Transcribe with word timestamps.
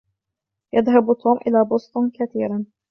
يذهب 0.73 1.13
توم 1.23 1.37
إلى 1.47 1.63
بوسطن 1.63 2.11
كثيرًا. 2.13 2.65